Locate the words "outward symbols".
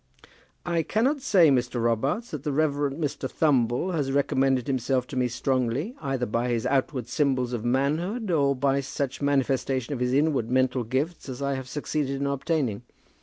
6.65-7.53